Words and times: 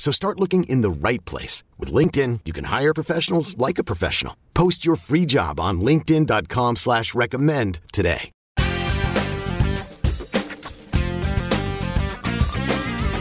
So 0.00 0.10
start 0.10 0.40
looking 0.40 0.64
in 0.64 0.80
the 0.80 0.90
right 0.90 1.22
place. 1.26 1.62
With 1.78 1.92
LinkedIn, 1.92 2.40
you 2.46 2.54
can 2.54 2.64
hire 2.64 2.94
professionals 2.94 3.56
like 3.58 3.78
a 3.78 3.84
professional. 3.84 4.34
Post 4.54 4.84
your 4.86 4.96
free 4.96 5.26
job 5.26 5.60
on 5.60 5.82
linkedin.com 5.82 6.76
slash 6.76 7.14
recommend 7.14 7.80
today. 7.92 8.30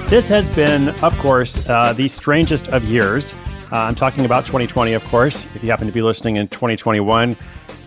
This 0.08 0.30
has 0.30 0.48
been, 0.56 0.90
of 1.04 1.16
course, 1.20 1.70
uh, 1.70 1.92
the 1.92 2.08
strangest 2.08 2.70
of 2.70 2.86
years. 2.86 3.34
Uh, 3.74 3.80
I'm 3.80 3.94
talking 3.94 4.24
about 4.24 4.46
2020, 4.46 4.94
of 4.94 5.04
course. 5.10 5.46
If 5.56 5.62
you 5.62 5.70
happen 5.70 5.86
to 5.86 5.94
be 5.94 6.02
listening 6.02 6.38
in 6.38 6.48
2021, 6.48 7.36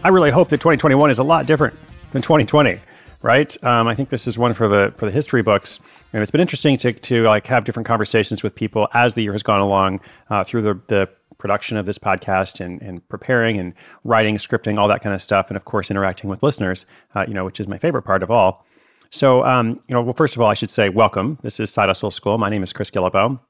I 0.05 0.09
really 0.09 0.31
hope 0.31 0.51
that 0.51 0.59
2021 0.59 1.11
is 1.11 1.19
a 1.19 1.25
lot 1.25 1.47
different 1.47 1.75
than 2.13 2.20
2020 2.20 2.79
right? 3.23 3.65
Um, 3.65 3.87
I 3.87 3.95
think 3.95 4.11
this 4.11 4.27
is 4.27 4.37
one 4.37 4.53
for 4.53 4.69
the 4.69 4.93
for 4.97 5.07
the 5.07 5.13
history 5.13 5.43
books, 5.43 5.79
it's 6.21 6.31
been 6.31 6.41
interesting 6.41 6.77
to 6.79 6.93
to 6.93 7.23
like 7.23 7.47
have 7.47 7.65
different 7.65 7.87
conversations 7.87 8.43
with 8.43 8.55
people 8.55 8.89
as 8.93 9.15
the 9.15 9.23
year 9.23 9.33
has 9.33 9.43
gone 9.43 9.61
along 9.61 10.01
uh, 10.29 10.45
through 10.45 10.63
the 10.63 10.81
the 10.89 11.09
production 11.39 11.77
of 11.77 11.87
this 11.87 11.99
podcast 11.99 12.65
and, 12.65 12.81
and 12.83 13.07
preparing 13.09 13.59
and 13.59 13.75
writing, 14.05 14.37
scripting, 14.37 14.79
all 14.79 14.87
that 14.87 15.03
kind 15.03 15.13
of 15.13 15.21
stuff, 15.21 15.49
and 15.49 15.57
of 15.57 15.65
course 15.65 15.91
interacting 15.91 16.31
with 16.31 16.41
listeners, 16.41 16.87
uh, 17.17 17.25
you 17.27 17.35
know, 17.35 17.45
which 17.45 17.59
is 17.59 17.67
my 17.67 17.79
favorite 17.79 18.03
part 18.03 18.23
of 18.23 18.31
all. 18.31 18.65
So, 19.11 19.45
um, 19.45 19.81
you 19.89 19.95
know, 19.95 20.03
well, 20.03 20.15
first 20.15 20.37
of 20.37 20.41
all, 20.41 20.49
I 20.49 20.55
should 20.55 20.71
say 20.71 20.89
welcome. 20.89 21.39
This 21.43 21.59
is 21.59 21.71
Side 21.71 21.89
Hustle 21.89 22.13
School. 22.13 22.39
My 22.39 22.49
name 22.49 22.63
is 22.63 22.73
Chris 22.73 22.93
Guillebeau. 22.93 23.41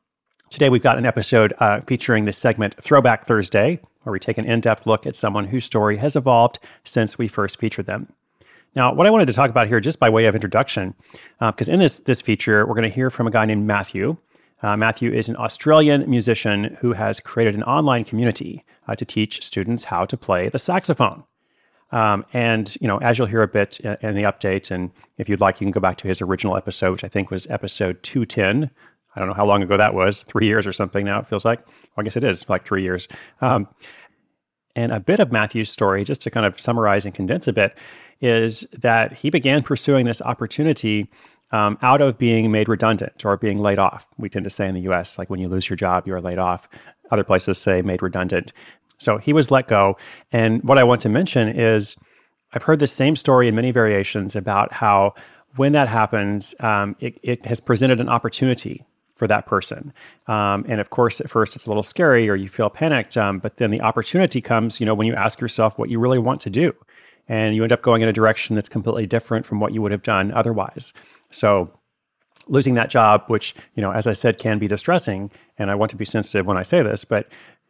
Today, 0.48 0.70
we've 0.70 0.82
got 0.82 0.98
an 0.98 1.04
episode 1.04 1.52
uh, 1.60 1.82
featuring 1.86 2.24
the 2.24 2.32
segment 2.32 2.82
Throwback 2.82 3.26
Thursday, 3.26 3.78
where 4.02 4.12
we 4.12 4.18
take 4.18 4.38
an 4.38 4.46
in 4.46 4.60
depth 4.60 4.86
look 4.86 5.06
at 5.06 5.14
someone 5.14 5.46
whose 5.48 5.64
story 5.64 5.98
has 5.98 6.16
evolved 6.16 6.58
since 6.84 7.18
we 7.18 7.28
first 7.28 7.58
featured 7.60 7.86
them. 7.86 8.12
Now, 8.74 8.94
what 8.94 9.06
I 9.06 9.10
wanted 9.10 9.26
to 9.26 9.32
talk 9.34 9.50
about 9.50 9.68
here, 9.68 9.80
just 9.80 9.98
by 9.98 10.08
way 10.08 10.24
of 10.24 10.34
introduction, 10.34 10.94
because 11.38 11.68
uh, 11.68 11.72
in 11.72 11.78
this 11.78 12.00
this 12.00 12.20
feature, 12.20 12.66
we're 12.66 12.74
going 12.74 12.88
to 12.88 12.94
hear 12.94 13.10
from 13.10 13.26
a 13.26 13.30
guy 13.30 13.44
named 13.44 13.66
Matthew. 13.66 14.16
Uh, 14.62 14.76
Matthew 14.76 15.12
is 15.12 15.28
an 15.28 15.36
Australian 15.36 16.08
musician 16.08 16.76
who 16.80 16.92
has 16.92 17.20
created 17.20 17.54
an 17.54 17.64
online 17.64 18.04
community 18.04 18.64
uh, 18.88 18.94
to 18.94 19.04
teach 19.04 19.44
students 19.44 19.84
how 19.84 20.06
to 20.06 20.16
play 20.16 20.48
the 20.48 20.58
saxophone. 20.58 21.24
Um, 21.90 22.24
and 22.32 22.74
you 22.80 22.88
know, 22.88 22.98
as 22.98 23.18
you'll 23.18 23.26
hear 23.26 23.42
a 23.42 23.48
bit 23.48 23.80
in, 23.80 23.96
in 24.00 24.14
the 24.14 24.22
update, 24.22 24.70
and 24.70 24.90
if 25.18 25.28
you'd 25.28 25.40
like, 25.40 25.60
you 25.60 25.66
can 25.66 25.72
go 25.72 25.80
back 25.80 25.98
to 25.98 26.08
his 26.08 26.22
original 26.22 26.56
episode, 26.56 26.92
which 26.92 27.04
I 27.04 27.08
think 27.08 27.30
was 27.30 27.46
episode 27.48 28.02
two 28.02 28.24
ten. 28.24 28.70
I 29.14 29.20
don't 29.20 29.28
know 29.28 29.34
how 29.34 29.44
long 29.44 29.62
ago 29.62 29.76
that 29.76 29.92
was, 29.92 30.24
three 30.24 30.46
years 30.46 30.66
or 30.66 30.72
something. 30.72 31.04
Now 31.04 31.20
it 31.20 31.28
feels 31.28 31.44
like. 31.44 31.66
Well, 31.66 31.98
I 31.98 32.02
guess 32.04 32.16
it 32.16 32.24
is 32.24 32.48
like 32.48 32.64
three 32.64 32.82
years. 32.82 33.08
Um, 33.42 33.68
and 34.74 34.90
a 34.90 35.00
bit 35.00 35.20
of 35.20 35.30
Matthew's 35.30 35.68
story, 35.68 36.02
just 36.02 36.22
to 36.22 36.30
kind 36.30 36.46
of 36.46 36.58
summarize 36.58 37.04
and 37.04 37.14
condense 37.14 37.46
a 37.46 37.52
bit, 37.52 37.76
is 38.22 38.66
that 38.72 39.12
he 39.12 39.28
began 39.28 39.62
pursuing 39.62 40.06
this 40.06 40.22
opportunity 40.22 41.10
um, 41.50 41.76
out 41.82 42.00
of 42.00 42.16
being 42.16 42.50
made 42.50 42.68
redundant 42.68 43.24
or 43.26 43.36
being 43.36 43.58
laid 43.58 43.78
off. 43.78 44.06
We 44.16 44.30
tend 44.30 44.44
to 44.44 44.50
say 44.50 44.66
in 44.68 44.74
the 44.74 44.80
US, 44.92 45.18
like 45.18 45.28
when 45.28 45.40
you 45.40 45.48
lose 45.48 45.68
your 45.68 45.76
job, 45.76 46.06
you're 46.06 46.20
laid 46.20 46.38
off. 46.38 46.68
Other 47.10 47.24
places 47.24 47.58
say 47.58 47.82
made 47.82 48.00
redundant. 48.00 48.52
So 48.96 49.18
he 49.18 49.32
was 49.32 49.50
let 49.50 49.68
go. 49.68 49.98
And 50.30 50.62
what 50.62 50.78
I 50.78 50.84
want 50.84 51.02
to 51.02 51.08
mention 51.08 51.48
is 51.48 51.96
I've 52.54 52.62
heard 52.62 52.78
the 52.78 52.86
same 52.86 53.16
story 53.16 53.48
in 53.48 53.54
many 53.54 53.72
variations 53.72 54.36
about 54.36 54.72
how 54.72 55.14
when 55.56 55.72
that 55.72 55.88
happens, 55.88 56.54
um, 56.60 56.96
it, 57.00 57.18
it, 57.22 57.44
has 57.44 57.60
presented 57.60 58.00
an 58.00 58.08
opportunity 58.08 58.86
for 59.16 59.26
that 59.26 59.46
person. 59.46 59.92
Um, 60.26 60.64
and 60.66 60.80
of 60.80 60.88
course, 60.88 61.20
at 61.20 61.28
first 61.28 61.56
it's 61.56 61.66
a 61.66 61.70
little 61.70 61.82
scary 61.82 62.30
or 62.30 62.36
you 62.36 62.48
feel 62.48 62.70
panicked, 62.70 63.16
um, 63.16 63.38
but 63.38 63.56
then 63.56 63.70
the 63.70 63.82
opportunity 63.82 64.40
comes, 64.40 64.80
you 64.80 64.86
know, 64.86 64.94
when 64.94 65.06
you 65.06 65.14
ask 65.14 65.40
yourself 65.40 65.78
what 65.78 65.90
you 65.90 65.98
really 65.98 66.18
want 66.18 66.40
to 66.42 66.50
do 66.50 66.74
and 67.28 67.54
you 67.54 67.62
end 67.62 67.72
up 67.72 67.82
going 67.82 68.02
in 68.02 68.08
a 68.08 68.12
direction 68.12 68.54
that's 68.54 68.68
completely 68.68 69.06
different 69.06 69.46
from 69.46 69.60
what 69.60 69.72
you 69.72 69.82
would 69.82 69.92
have 69.92 70.02
done 70.02 70.32
otherwise. 70.32 70.92
So 71.30 71.70
losing 72.48 72.74
that 72.74 72.90
job, 72.90 73.24
which, 73.28 73.54
you 73.74 73.82
know, 73.82 73.92
as 73.92 74.06
I 74.06 74.12
said, 74.12 74.38
can 74.38 74.58
be 74.58 74.68
distressing, 74.68 75.30
and 75.58 75.70
I 75.70 75.74
want 75.74 75.90
to 75.90 75.96
be 75.96 76.04
sensitive 76.04 76.46
when 76.46 76.56
I 76.56 76.62
say 76.62 76.82
this, 76.82 77.04
but 77.04 77.28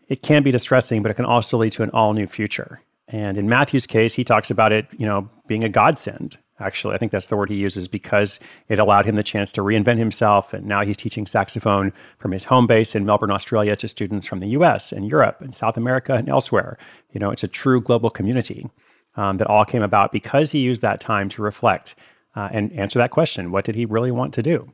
it 0.09 0.23
can 0.23 0.43
be 0.43 0.51
distressing, 0.51 1.03
but 1.03 1.11
it 1.11 1.15
can 1.15 1.25
also 1.25 1.57
lead 1.57 1.73
to 1.73 1.83
an 1.83 1.91
all 1.91 2.13
new 2.13 2.27
future. 2.27 2.81
And 3.09 3.37
in 3.37 3.49
Matthew's 3.49 3.87
case, 3.87 4.15
he 4.15 4.25
talks 4.25 4.51
about 4.51 4.73
it, 4.73 4.87
you 4.93 5.07
know, 5.07 5.29
being 5.47 5.65
a 5.65 5.69
godsend. 5.69 6.39
Actually, 6.59 6.95
I 6.95 6.99
think 6.99 7.13
that's 7.13 7.27
the 7.27 7.37
word 7.37 7.51
he 7.51 7.57
uses 7.57 7.89
because 7.89 8.39
it 8.69 8.79
allowed 8.79 9.05
him 9.05 9.17
the 9.17 9.23
chance 9.23 9.51
to 9.53 9.63
reinvent 9.63 9.99
himself. 9.99 10.55
And 10.55 10.67
now 10.67 10.85
he's 10.85 10.97
teaching 10.97 11.27
saxophone 11.27 11.93
from 12.19 12.31
his 12.31 12.45
home 12.45 12.67
base 12.67 12.95
in 12.95 13.05
Melbourne, 13.05 13.33
Australia, 13.33 13.75
to 13.77 13.89
students 13.89 14.27
from 14.27 14.41
the 14.41 14.49
US 14.49 14.93
and 14.93 15.11
Europe 15.11 15.41
and 15.41 15.55
South 15.55 15.77
America 15.77 16.15
and 16.15 16.29
elsewhere. 16.29 16.79
You 17.13 17.21
know, 17.21 17.31
it's 17.31 17.43
a 17.43 17.49
true 17.49 17.81
global 17.81 18.11
community 18.11 18.71
um, 19.17 19.37
that 19.39 19.47
all 19.47 19.65
came 19.65 19.83
about 19.83 20.13
because 20.13 20.53
he 20.53 20.61
used 20.61 20.83
that 20.83 21.01
time 21.01 21.29
to 21.31 21.43
reflect 21.43 21.95
uh, 22.35 22.49
and 22.51 22.73
answer 22.73 22.99
that 22.99 23.11
question 23.11 23.51
what 23.51 23.65
did 23.65 23.75
he 23.75 23.85
really 23.85 24.11
want 24.11 24.35
to 24.35 24.43
do? 24.43 24.73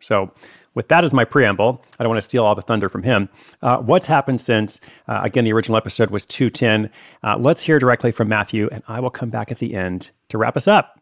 So, 0.00 0.32
with 0.74 0.88
that 0.88 1.04
as 1.04 1.14
my 1.14 1.24
preamble, 1.24 1.82
I 1.98 2.02
don't 2.02 2.10
want 2.10 2.20
to 2.20 2.28
steal 2.28 2.44
all 2.44 2.54
the 2.54 2.60
thunder 2.60 2.90
from 2.90 3.02
him. 3.02 3.30
Uh, 3.62 3.78
what's 3.78 4.06
happened 4.06 4.42
since? 4.42 4.78
Uh, 5.08 5.20
again, 5.22 5.44
the 5.44 5.52
original 5.54 5.78
episode 5.78 6.10
was 6.10 6.26
210. 6.26 6.90
Uh, 7.22 7.38
let's 7.38 7.62
hear 7.62 7.78
directly 7.78 8.12
from 8.12 8.28
Matthew, 8.28 8.68
and 8.70 8.82
I 8.86 9.00
will 9.00 9.08
come 9.08 9.30
back 9.30 9.50
at 9.50 9.58
the 9.58 9.74
end 9.74 10.10
to 10.28 10.36
wrap 10.36 10.54
us 10.54 10.68
up. 10.68 11.00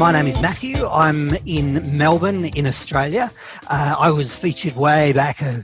My 0.00 0.12
name 0.12 0.28
is 0.28 0.40
Matthew. 0.40 0.86
I'm 0.86 1.36
in 1.44 1.98
Melbourne, 1.98 2.46
in 2.46 2.66
Australia. 2.66 3.30
Uh, 3.68 3.94
I 3.98 4.10
was 4.10 4.34
featured 4.34 4.74
way 4.74 5.12
back 5.12 5.42
uh, 5.42 5.58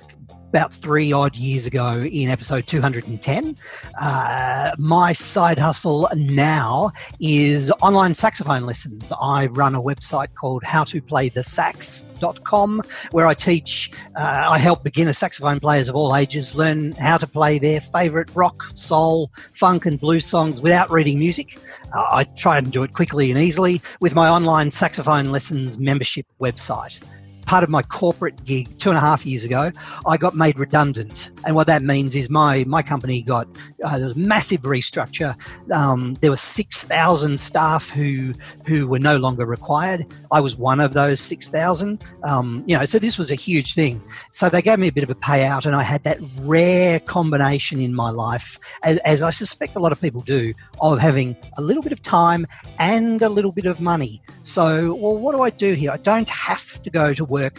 about 0.48 0.72
three 0.72 1.12
odd 1.12 1.36
years 1.36 1.66
ago 1.66 2.06
in 2.10 2.30
episode 2.30 2.66
210. 2.66 3.56
Uh, 4.00 4.70
my 4.78 5.12
side 5.12 5.58
hustle 5.58 6.08
now 6.14 6.90
is 7.20 7.70
online 7.82 8.14
saxophone 8.14 8.64
lessons. 8.64 9.12
I 9.20 9.44
run 9.46 9.74
a 9.74 9.82
website 9.82 10.32
called 10.34 10.62
howtoplaythesax.com 10.62 12.82
where 13.10 13.26
I 13.26 13.34
teach, 13.34 13.90
uh, 14.18 14.46
I 14.48 14.58
help 14.58 14.82
beginner 14.82 15.12
saxophone 15.12 15.60
players 15.60 15.88
of 15.88 15.96
all 15.96 16.16
ages 16.16 16.54
learn 16.54 16.92
how 16.92 17.18
to 17.18 17.26
play 17.26 17.58
their 17.58 17.80
favorite 17.80 18.30
rock, 18.34 18.62
soul, 18.74 19.30
funk, 19.52 19.84
and 19.86 20.00
blues 20.00 20.24
songs 20.24 20.62
without 20.62 20.90
reading 20.90 21.18
music. 21.18 21.58
Uh, 21.94 22.06
I 22.10 22.24
try 22.36 22.58
and 22.58 22.72
do 22.72 22.82
it 22.82 22.94
quickly 22.94 23.30
and 23.30 23.40
easily 23.40 23.80
with 24.00 24.14
my 24.14 24.28
online 24.28 24.70
saxophone 24.70 25.30
lessons 25.30 25.78
membership 25.78 26.26
website 26.40 26.98
part 27.46 27.62
of 27.64 27.70
my 27.70 27.82
corporate 27.82 28.44
gig 28.44 28.76
two 28.78 28.90
and 28.90 28.98
a 28.98 29.00
half 29.00 29.24
years 29.24 29.44
ago, 29.44 29.70
I 30.06 30.16
got 30.16 30.34
made 30.34 30.58
redundant. 30.58 31.30
And 31.46 31.54
what 31.54 31.68
that 31.68 31.82
means 31.82 32.14
is 32.14 32.28
my, 32.28 32.64
my 32.64 32.82
company 32.82 33.22
got, 33.22 33.46
uh, 33.84 33.96
there 33.96 34.06
was 34.06 34.16
massive 34.16 34.62
restructure. 34.62 35.34
Um, 35.72 36.18
there 36.20 36.30
were 36.30 36.36
6,000 36.36 37.38
staff 37.38 37.88
who, 37.88 38.34
who 38.66 38.88
were 38.88 38.98
no 38.98 39.16
longer 39.16 39.46
required. 39.46 40.06
I 40.32 40.40
was 40.40 40.56
one 40.56 40.80
of 40.80 40.92
those 40.92 41.20
6,000. 41.20 42.02
Um, 42.24 42.64
you 42.66 42.76
know, 42.76 42.84
so 42.84 42.98
this 42.98 43.16
was 43.16 43.30
a 43.30 43.36
huge 43.36 43.74
thing. 43.74 44.02
So 44.32 44.48
they 44.48 44.60
gave 44.60 44.78
me 44.78 44.88
a 44.88 44.92
bit 44.92 45.04
of 45.04 45.10
a 45.10 45.14
payout 45.14 45.66
and 45.66 45.76
I 45.76 45.84
had 45.84 46.02
that 46.02 46.18
rare 46.40 46.98
combination 47.00 47.80
in 47.80 47.94
my 47.94 48.10
life, 48.10 48.58
as, 48.82 48.98
as 48.98 49.22
I 49.22 49.30
suspect 49.30 49.76
a 49.76 49.78
lot 49.78 49.92
of 49.92 50.00
people 50.00 50.20
do, 50.20 50.52
of 50.80 50.98
having 50.98 51.36
a 51.58 51.62
little 51.62 51.82
bit 51.82 51.92
of 51.92 52.02
time 52.02 52.44
and 52.80 53.22
a 53.22 53.28
little 53.28 53.52
bit 53.52 53.66
of 53.66 53.80
money. 53.80 54.20
So, 54.42 54.94
well, 54.94 55.16
what 55.16 55.32
do 55.32 55.42
I 55.42 55.50
do 55.50 55.74
here? 55.74 55.92
I 55.92 55.98
don't 55.98 56.28
have 56.28 56.82
to 56.82 56.90
go 56.90 57.14
to 57.14 57.24
work 57.24 57.35
work 57.40 57.56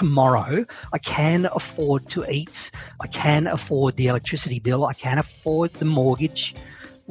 tomorrow. 0.00 0.64
I 0.92 0.98
can 0.98 1.40
afford 1.60 2.08
to 2.14 2.20
eat. 2.38 2.70
I 3.04 3.06
can 3.22 3.46
afford 3.46 3.96
the 3.96 4.08
electricity 4.12 4.60
bill. 4.60 4.84
I 4.84 4.94
can 4.94 5.18
afford 5.18 5.72
the 5.74 5.88
mortgage. 6.00 6.54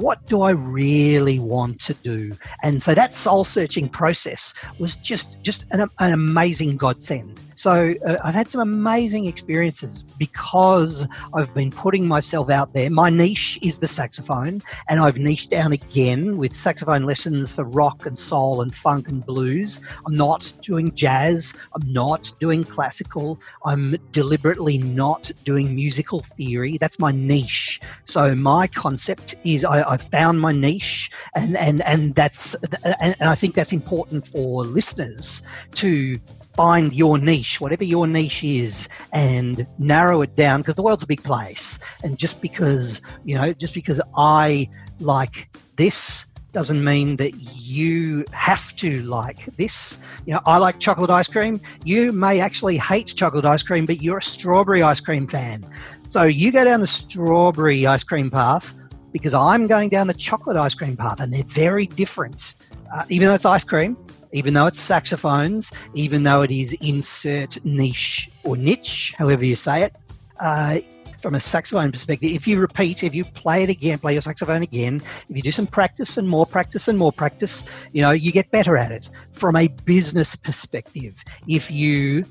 what 0.05 0.19
do 0.31 0.35
I 0.49 0.51
really 0.51 1.39
want 1.39 1.75
to 1.87 1.93
do? 2.11 2.19
And 2.63 2.81
so 2.85 2.91
that 3.01 3.11
soul 3.13 3.43
searching 3.43 3.87
process 3.89 4.41
was 4.81 4.95
just 5.09 5.27
just 5.47 5.65
an, 5.73 5.79
an 6.05 6.11
amazing 6.13 6.77
godsend. 6.77 7.33
So 7.59 7.93
uh, 8.07 8.15
I've 8.23 8.35
had 8.35 8.49
some 8.49 8.61
amazing 8.61 9.25
experiences 9.25 10.03
because 10.17 11.05
I've 11.33 11.53
been 11.53 11.71
putting 11.71 12.07
myself 12.07 12.49
out 12.49 12.71
there. 12.71 12.89
My 12.89 13.09
niche 13.09 13.59
is 13.61 13.79
the 13.79 13.87
saxophone, 13.87 14.61
and 14.87 15.01
I've 15.01 15.17
niched 15.17 15.51
down 15.51 15.73
again 15.73 16.37
with 16.37 16.55
saxophone 16.55 17.03
lessons 17.03 17.51
for 17.51 17.65
rock 17.65 18.05
and 18.05 18.17
soul 18.17 18.61
and 18.61 18.73
funk 18.73 19.09
and 19.09 19.25
blues. 19.25 19.81
I'm 20.07 20.15
not 20.15 20.53
doing 20.61 20.95
jazz. 20.95 21.53
I'm 21.75 21.91
not 21.91 22.31
doing 22.39 22.63
classical. 22.63 23.41
I'm 23.65 23.97
deliberately 24.13 24.77
not 24.77 25.29
doing 25.43 25.75
musical 25.75 26.21
theory. 26.21 26.77
That's 26.77 26.97
my 26.97 27.11
niche. 27.11 27.81
So 28.05 28.35
my 28.35 28.67
concept 28.67 29.35
is 29.43 29.65
I, 29.65 29.81
I 29.81 29.97
found 29.97 30.39
my 30.39 30.53
niche, 30.53 31.11
and 31.35 31.57
and 31.57 31.81
and 31.81 32.15
that's 32.15 32.55
and 33.01 33.15
I 33.19 33.35
think 33.35 33.53
that's 33.53 33.73
important 33.73 34.25
for 34.29 34.63
listeners 34.63 35.43
to 35.73 36.17
find 36.59 36.91
your 36.91 37.17
niche, 37.17 37.61
whatever 37.61 37.85
your 37.85 38.05
niche 38.05 38.43
is, 38.43 38.89
and 39.13 39.65
narrow 39.77 40.21
it 40.21 40.35
down 40.35 40.59
because 40.59 40.75
the 40.75 40.81
world's 40.81 41.03
a 41.03 41.07
big 41.07 41.23
place. 41.23 41.79
And 42.03 42.17
just 42.17 42.41
because, 42.41 43.01
you 43.23 43.35
know, 43.35 43.53
just 43.53 43.73
because 43.73 44.01
I 44.17 44.67
like 44.99 45.47
this 45.77 46.25
doesn't 46.51 46.83
mean 46.83 47.15
that 47.15 47.31
you 47.33 48.25
have 48.33 48.75
to 48.75 49.01
like 49.03 49.45
this. 49.55 49.99
You 50.25 50.33
know, 50.33 50.41
I 50.45 50.57
like 50.57 50.81
chocolate 50.81 51.09
ice 51.09 51.29
cream. 51.29 51.61
You 51.85 52.11
may 52.11 52.41
actually 52.41 52.75
hate 52.75 53.07
chocolate 53.15 53.45
ice 53.45 53.63
cream, 53.63 53.85
but 53.85 54.01
you're 54.01 54.17
a 54.17 54.21
strawberry 54.21 54.83
ice 54.83 54.99
cream 54.99 55.27
fan. 55.27 55.65
So 56.07 56.23
you 56.23 56.51
go 56.51 56.65
down 56.65 56.81
the 56.81 56.87
strawberry 56.87 57.87
ice 57.87 58.03
cream 58.03 58.29
path 58.29 58.73
because 59.13 59.33
I'm 59.33 59.67
going 59.67 59.87
down 59.87 60.07
the 60.07 60.13
chocolate 60.13 60.57
ice 60.57 60.75
cream 60.75 60.97
path, 60.97 61.21
and 61.21 61.31
they're 61.31 61.43
very 61.43 61.85
different. 61.85 62.53
Uh, 62.93 63.05
even 63.07 63.29
though 63.29 63.35
it's 63.35 63.45
ice 63.45 63.63
cream, 63.63 63.95
even 64.31 64.53
though 64.53 64.67
it's 64.67 64.79
saxophones, 64.79 65.71
even 65.93 66.23
though 66.23 66.41
it 66.41 66.51
is 66.51 66.73
insert 66.81 67.63
niche 67.65 68.29
or 68.43 68.57
niche, 68.57 69.13
however 69.17 69.45
you 69.45 69.55
say 69.55 69.83
it, 69.83 69.95
uh, 70.39 70.79
from 71.21 71.35
a 71.35 71.39
saxophone 71.39 71.91
perspective, 71.91 72.31
if 72.31 72.47
you 72.47 72.59
repeat, 72.59 73.03
if 73.03 73.13
you 73.13 73.25
play 73.25 73.63
it 73.63 73.69
again, 73.69 73.99
play 73.99 74.13
your 74.13 74.21
saxophone 74.21 74.61
again, 74.61 75.01
if 75.29 75.35
you 75.35 75.41
do 75.41 75.51
some 75.51 75.67
practice 75.67 76.17
and 76.17 76.27
more 76.27 76.45
practice 76.45 76.87
and 76.87 76.97
more 76.97 77.11
practice, 77.11 77.65
you 77.91 78.01
know, 78.01 78.11
you 78.11 78.31
get 78.31 78.49
better 78.51 78.77
at 78.77 78.91
it. 78.91 79.09
From 79.33 79.55
a 79.55 79.67
business 79.85 80.35
perspective, 80.35 81.21
if 81.47 81.69
you 81.69 82.23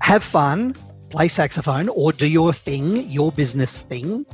have 0.00 0.22
fun, 0.22 0.74
play 1.10 1.28
saxophone 1.28 1.88
or 1.88 2.12
do 2.12 2.26
your 2.26 2.52
thing, 2.52 3.08
your 3.10 3.32
business 3.32 3.82
thing, 3.82 4.24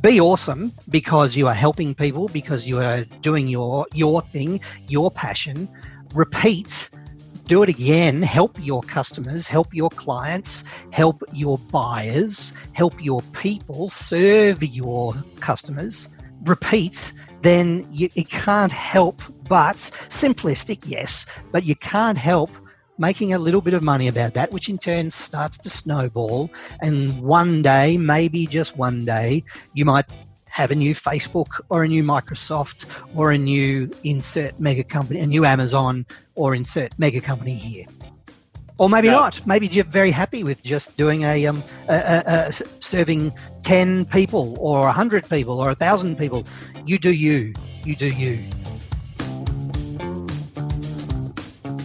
be 0.00 0.18
awesome 0.18 0.72
because 0.88 1.36
you 1.36 1.46
are 1.46 1.54
helping 1.54 1.94
people, 1.94 2.28
because 2.28 2.66
you 2.66 2.78
are 2.78 3.04
doing 3.20 3.46
your 3.48 3.86
your 3.92 4.22
thing, 4.22 4.60
your 4.88 5.10
passion, 5.10 5.68
repeat, 6.14 6.90
do 7.46 7.62
it 7.62 7.68
again, 7.68 8.22
help 8.22 8.56
your 8.60 8.82
customers, 8.82 9.48
help 9.48 9.74
your 9.74 9.90
clients, 9.90 10.64
help 10.92 11.22
your 11.32 11.58
buyers, 11.58 12.52
help 12.74 13.02
your 13.04 13.22
people, 13.32 13.88
serve 13.88 14.62
your 14.62 15.14
customers, 15.40 16.08
repeat, 16.44 17.12
then 17.42 17.86
you, 17.92 18.08
it 18.14 18.28
can't 18.28 18.72
help 18.72 19.22
but 19.48 19.76
simplistic, 19.76 20.82
yes, 20.86 21.26
but 21.50 21.64
you 21.64 21.74
can't 21.74 22.18
help 22.18 22.50
making 22.98 23.32
a 23.32 23.38
little 23.38 23.62
bit 23.62 23.74
of 23.74 23.82
money 23.82 24.06
about 24.06 24.34
that, 24.34 24.52
which 24.52 24.68
in 24.68 24.78
turn 24.78 25.10
starts 25.10 25.58
to 25.58 25.70
snowball. 25.70 26.50
And 26.82 27.20
one 27.22 27.62
day, 27.62 27.96
maybe 27.96 28.46
just 28.46 28.76
one 28.76 29.04
day, 29.04 29.42
you 29.74 29.84
might 29.84 30.04
have 30.50 30.70
a 30.70 30.74
new 30.74 30.94
Facebook 30.94 31.60
or 31.68 31.84
a 31.84 31.88
new 31.88 32.02
Microsoft 32.02 32.86
or 33.14 33.32
a 33.32 33.38
new 33.38 33.90
insert 34.04 34.58
mega 34.60 34.84
company, 34.84 35.20
a 35.20 35.26
new 35.26 35.44
Amazon 35.44 36.04
or 36.34 36.54
insert 36.54 36.98
mega 36.98 37.20
company 37.20 37.54
here. 37.54 37.86
Or 38.78 38.88
maybe 38.88 39.08
no. 39.08 39.20
not. 39.20 39.46
Maybe 39.46 39.66
you're 39.66 39.84
very 39.84 40.10
happy 40.10 40.42
with 40.42 40.62
just 40.62 40.96
doing 40.96 41.22
a, 41.22 41.46
um, 41.46 41.62
a, 41.88 41.94
a, 41.94 42.48
a 42.48 42.52
serving 42.80 43.30
10 43.62 44.06
people 44.06 44.56
or 44.58 44.80
100 44.84 45.28
people 45.28 45.60
or 45.60 45.66
1,000 45.66 46.16
people. 46.16 46.46
You 46.86 46.98
do 46.98 47.12
you. 47.12 47.52
You 47.84 47.94
do 47.94 48.10
you. 48.10 48.38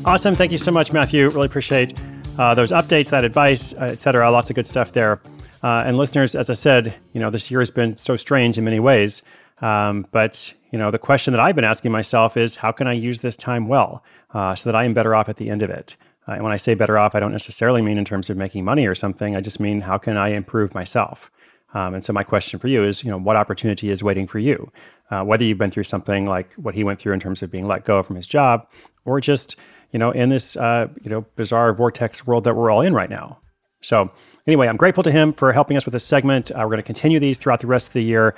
Awesome. 0.05 0.35
Thank 0.35 0.53
you 0.53 0.57
so 0.57 0.71
much, 0.71 0.93
Matthew. 0.93 1.29
Really 1.29 1.47
appreciate 1.47 1.97
uh, 2.37 2.53
those 2.55 2.71
updates, 2.71 3.09
that 3.09 3.25
advice, 3.25 3.73
uh, 3.73 3.85
etc. 3.85 4.31
Lots 4.31 4.49
of 4.49 4.55
good 4.55 4.67
stuff 4.67 4.93
there. 4.93 5.19
Uh, 5.63 5.83
and 5.85 5.97
listeners, 5.97 6.35
as 6.35 6.49
I 6.49 6.53
said, 6.53 6.95
you 7.13 7.21
know, 7.21 7.29
this 7.29 7.49
year 7.49 7.59
has 7.59 7.71
been 7.71 7.97
so 7.97 8.15
strange 8.15 8.57
in 8.57 8.63
many 8.63 8.79
ways. 8.79 9.21
Um, 9.61 10.07
but 10.11 10.53
you 10.71 10.77
know, 10.77 10.91
the 10.91 10.99
question 10.99 11.31
that 11.33 11.39
I've 11.39 11.55
been 11.55 11.63
asking 11.63 11.91
myself 11.91 12.35
is, 12.35 12.55
how 12.55 12.71
can 12.71 12.87
I 12.87 12.93
use 12.93 13.21
this 13.21 13.35
time 13.35 13.67
well, 13.67 14.03
uh, 14.33 14.55
so 14.55 14.69
that 14.69 14.75
I 14.75 14.83
am 14.83 14.93
better 14.93 15.15
off 15.15 15.29
at 15.29 15.37
the 15.37 15.49
end 15.49 15.61
of 15.61 15.69
it? 15.69 15.95
Uh, 16.27 16.33
and 16.33 16.43
when 16.43 16.51
I 16.51 16.57
say 16.57 16.73
better 16.73 16.97
off, 16.97 17.15
I 17.15 17.19
don't 17.19 17.31
necessarily 17.31 17.81
mean 17.81 17.97
in 17.97 18.05
terms 18.05 18.29
of 18.29 18.37
making 18.37 18.65
money 18.65 18.87
or 18.87 18.95
something. 18.95 19.35
I 19.35 19.41
just 19.41 19.59
mean 19.59 19.81
how 19.81 19.97
can 19.97 20.17
I 20.17 20.29
improve 20.29 20.73
myself? 20.73 21.31
Um, 21.73 21.93
and 21.93 22.03
so 22.03 22.13
my 22.13 22.23
question 22.23 22.59
for 22.59 22.67
you 22.67 22.83
is, 22.83 23.03
you 23.03 23.11
know, 23.11 23.19
what 23.19 23.35
opportunity 23.35 23.89
is 23.89 24.01
waiting 24.01 24.27
for 24.27 24.39
you? 24.39 24.71
Uh, 25.11 25.23
whether 25.23 25.43
you've 25.43 25.57
been 25.57 25.71
through 25.71 25.83
something 25.83 26.25
like 26.25 26.53
what 26.53 26.73
he 26.73 26.83
went 26.83 26.99
through 26.99 27.13
in 27.13 27.19
terms 27.19 27.43
of 27.43 27.51
being 27.51 27.67
let 27.67 27.85
go 27.85 28.01
from 28.01 28.15
his 28.15 28.25
job, 28.25 28.67
or 29.03 29.21
just 29.21 29.55
you 29.91 29.99
know 29.99 30.09
in 30.11 30.29
this 30.29 30.55
uh, 30.55 30.87
you 31.03 31.09
know 31.09 31.21
bizarre 31.35 31.73
vortex 31.73 32.25
world 32.25 32.45
that 32.45 32.55
we're 32.55 32.71
all 32.71 32.81
in 32.81 32.93
right 32.93 33.09
now. 33.09 33.37
So, 33.85 34.11
anyway, 34.47 34.67
I'm 34.67 34.77
grateful 34.77 35.03
to 35.03 35.11
him 35.11 35.33
for 35.33 35.51
helping 35.53 35.77
us 35.77 35.85
with 35.85 35.93
this 35.93 36.03
segment. 36.03 36.51
Uh, 36.51 36.55
we're 36.59 36.67
going 36.67 36.77
to 36.77 36.83
continue 36.83 37.19
these 37.19 37.37
throughout 37.37 37.59
the 37.59 37.67
rest 37.67 37.87
of 37.87 37.93
the 37.93 38.03
year. 38.03 38.35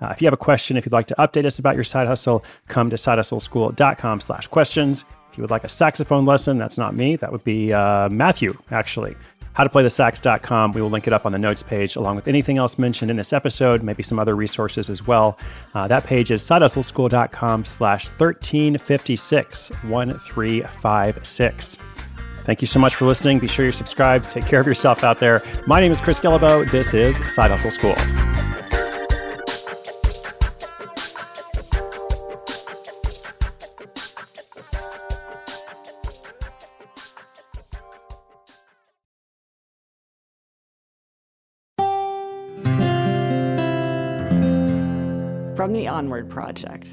Uh, 0.00 0.08
if 0.08 0.20
you 0.20 0.26
have 0.26 0.34
a 0.34 0.38
question, 0.38 0.76
if 0.76 0.84
you'd 0.84 0.92
like 0.92 1.06
to 1.06 1.14
update 1.18 1.46
us 1.46 1.58
about 1.58 1.74
your 1.74 1.84
side 1.84 2.06
hustle, 2.06 2.44
come 2.68 2.90
to 2.90 2.96
sidehustleschool.com 2.96 4.20
slash 4.20 4.46
questions. 4.48 5.04
If 5.30 5.38
you 5.38 5.42
would 5.42 5.50
like 5.50 5.64
a 5.64 5.68
saxophone 5.68 6.26
lesson, 6.26 6.58
that's 6.58 6.78
not 6.78 6.94
me. 6.94 7.16
That 7.16 7.32
would 7.32 7.44
be 7.44 7.72
uh, 7.72 8.08
Matthew, 8.08 8.56
actually. 8.70 9.16
Howtoplaythesax.com. 9.56 10.72
We 10.72 10.82
will 10.82 10.90
link 10.90 11.06
it 11.06 11.12
up 11.12 11.26
on 11.26 11.32
the 11.32 11.38
notes 11.38 11.62
page 11.62 11.96
along 11.96 12.16
with 12.16 12.28
anything 12.28 12.58
else 12.58 12.76
mentioned 12.76 13.10
in 13.10 13.16
this 13.16 13.32
episode, 13.32 13.82
maybe 13.82 14.02
some 14.02 14.18
other 14.18 14.34
resources 14.34 14.90
as 14.90 15.06
well. 15.06 15.38
Uh, 15.74 15.88
that 15.88 16.04
page 16.04 16.30
is 16.30 16.42
sidehustleschool.com 16.42 17.64
slash 17.64 18.08
1356, 18.10 19.70
1356. 19.70 21.93
Thank 22.44 22.60
you 22.60 22.66
so 22.66 22.78
much 22.78 22.94
for 22.94 23.06
listening. 23.06 23.38
Be 23.38 23.46
sure 23.48 23.64
you're 23.64 23.72
subscribed. 23.72 24.30
Take 24.30 24.44
care 24.44 24.60
of 24.60 24.66
yourself 24.66 25.02
out 25.02 25.18
there. 25.18 25.42
My 25.66 25.80
name 25.80 25.90
is 25.90 26.00
Chris 26.00 26.20
Guillebeau. 26.20 26.70
This 26.70 26.92
is 26.92 27.16
Side 27.34 27.50
Hustle 27.50 27.70
School. 27.70 27.94
From 45.56 45.72
the 45.72 45.88
Onward 45.88 46.28
Project. 46.28 46.88